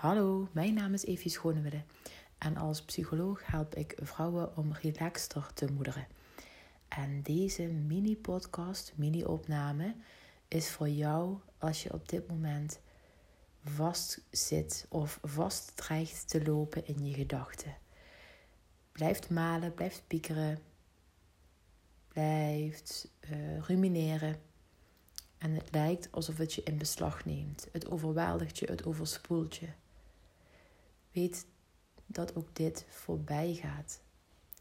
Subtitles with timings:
[0.00, 1.82] Hallo, mijn naam is Evie Schonewille
[2.38, 6.06] en als psycholoog help ik vrouwen om relaxter te moederen.
[6.88, 9.94] En deze mini-podcast, mini-opname
[10.48, 12.80] is voor jou als je op dit moment
[13.64, 17.76] vast zit of vast dreigt te lopen in je gedachten.
[18.92, 20.58] Blijft malen, blijft piekeren,
[22.08, 24.40] blijft uh, rumineren.
[25.38, 27.68] En het lijkt alsof het je in beslag neemt.
[27.72, 29.68] Het overweldigt je, het overspoelt je.
[31.20, 31.46] Weet
[32.06, 34.00] dat ook dit voorbij gaat.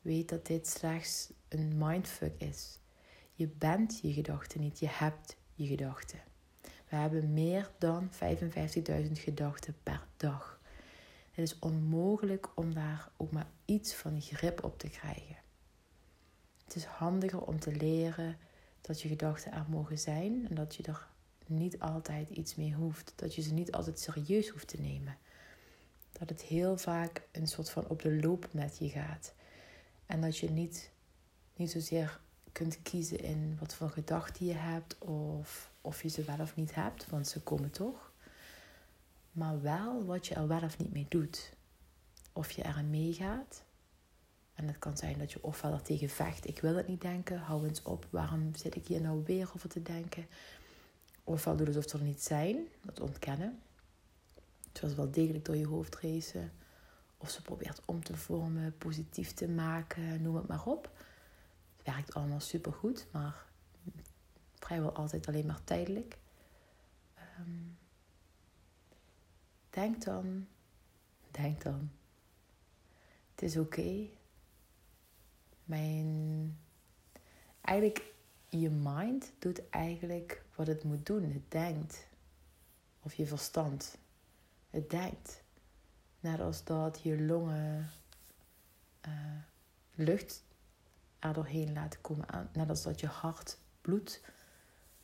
[0.00, 2.78] Weet dat dit slechts een mindfuck is.
[3.32, 6.18] Je bent je gedachten niet, je hebt je gedachten.
[6.60, 10.60] We hebben meer dan 55.000 gedachten per dag.
[11.30, 15.36] Het is onmogelijk om daar ook maar iets van grip op te krijgen.
[16.64, 18.36] Het is handiger om te leren
[18.80, 21.08] dat je gedachten er mogen zijn en dat je er
[21.46, 23.12] niet altijd iets mee hoeft.
[23.16, 25.18] Dat je ze niet altijd serieus hoeft te nemen.
[26.18, 29.34] Dat het heel vaak een soort van op de loop met je gaat.
[30.06, 30.90] En dat je niet,
[31.56, 32.20] niet zozeer
[32.52, 36.74] kunt kiezen in wat voor gedachten je hebt of of je ze wel of niet
[36.74, 38.12] hebt, want ze komen toch.
[39.32, 41.52] Maar wel wat je er wel of niet mee doet.
[42.32, 43.64] Of je erin meegaat.
[44.54, 47.38] En het kan zijn dat je ofwel er tegen vecht, ik wil het niet denken,
[47.38, 50.26] hou eens op, waarom zit ik hier nou weer over te denken?
[51.24, 53.60] Ofwel doe alsof ze er niet zijn, dat ontkennen.
[54.76, 56.52] Terwijl ze wel degelijk door je hoofd racen.
[57.16, 60.90] Of ze probeert om te vormen, positief te maken, noem het maar op.
[61.76, 63.44] Het werkt allemaal supergoed, maar
[64.54, 66.18] vrijwel altijd alleen maar tijdelijk.
[67.38, 67.78] Um,
[69.70, 70.46] denk dan,
[71.30, 71.90] denk dan,
[73.30, 74.06] het is oké.
[75.64, 76.58] Mijn,
[77.60, 78.12] eigenlijk,
[78.48, 81.22] je mind doet eigenlijk wat het moet doen.
[81.22, 82.08] Het denkt.
[83.02, 83.98] Of je verstand.
[84.70, 85.44] Het denkt.
[86.20, 87.90] Net als dat je longen
[89.08, 89.12] uh,
[89.94, 90.44] lucht
[91.18, 92.50] er doorheen laten komen.
[92.52, 94.20] Net als dat je hart bloed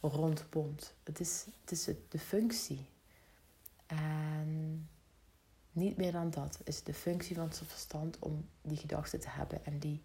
[0.00, 0.94] rondpompt.
[1.02, 2.88] Het is, het is de functie.
[3.86, 4.88] En
[5.72, 9.64] niet meer dan dat is de functie van het verstand om die gedachten te hebben
[9.64, 10.02] en die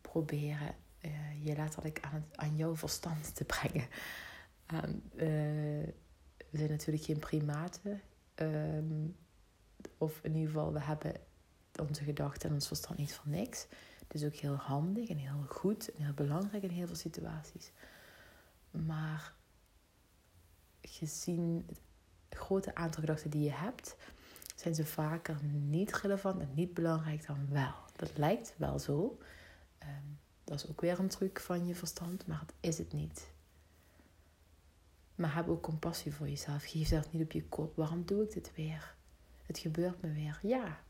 [0.00, 3.88] proberen uh, je letterlijk aan, aan jouw verstand te brengen.
[4.72, 4.80] uh,
[6.50, 8.00] we zijn natuurlijk geen primaten.
[8.38, 9.08] Ehm,
[9.98, 11.14] of in ieder geval, we hebben
[11.80, 13.66] onze gedachten en ons verstand niet voor niks.
[14.08, 17.72] Is ook heel handig en heel goed en heel belangrijk in heel veel situaties.
[18.70, 19.34] Maar
[20.82, 21.66] gezien
[22.28, 23.96] het grote aantal gedachten die je hebt,
[24.54, 27.74] zijn ze vaker niet relevant en niet belangrijk dan wel.
[27.96, 29.18] Dat lijkt wel zo.
[29.78, 29.90] Ehm,
[30.44, 33.30] dat is ook weer een truc van je verstand, maar het is het niet.
[35.18, 36.62] Maar heb ook compassie voor jezelf.
[36.62, 37.76] Geef jezelf niet op je kop.
[37.76, 38.94] Waarom doe ik dit weer?
[39.42, 40.38] Het gebeurt me weer.
[40.42, 40.80] Ja,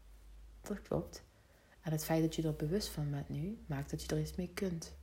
[0.61, 1.22] dat klopt.
[1.81, 4.34] En het feit dat je er bewust van bent nu, maakt dat je er iets
[4.34, 4.94] mee kunt.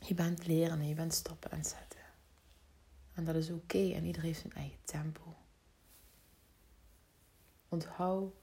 [0.00, 2.00] Je bent leren en je bent stappen het zetten.
[3.14, 5.36] En dat is oké en iedereen heeft zijn eigen tempo.
[7.68, 8.34] Onthoud,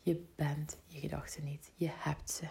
[0.00, 2.48] je bent je gedachten niet, je hebt ze.